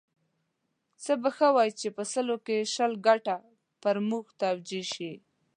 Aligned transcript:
څه 1.03 1.13
به 1.21 1.29
ښه 1.35 1.47
وای 1.55 1.69
چې 1.79 1.87
په 1.95 2.03
سلو 2.13 2.37
کې 2.45 2.57
شل 2.73 2.93
ګټه 3.07 3.35
پر 3.81 3.95
موږ 4.09 4.25
توجیه 4.41 4.83
شي. 4.93 5.11